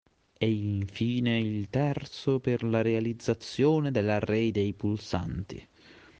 [0.39, 5.67] E infine il terzo per la realizzazione dell'array dei pulsanti.